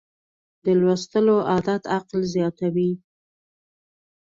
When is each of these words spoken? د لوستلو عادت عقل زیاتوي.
د 0.63 0.65
لوستلو 0.79 1.35
عادت 1.51 1.83
عقل 1.97 2.19
زیاتوي. 2.35 2.91